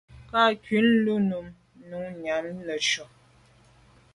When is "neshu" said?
2.65-3.05